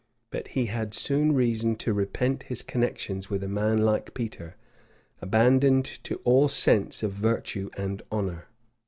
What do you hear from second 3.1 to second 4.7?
with a man like Peter,